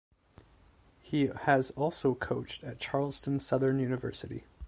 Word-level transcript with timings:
He 0.99 1.27
has 1.27 1.69
also 1.75 2.15
coached 2.15 2.63
at 2.63 2.79
Charleston 2.79 3.39
Southern 3.39 3.77
University. 3.77 4.45